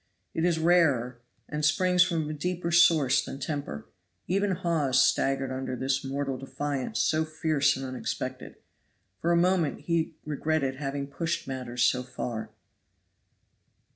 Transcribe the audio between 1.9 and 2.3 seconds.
from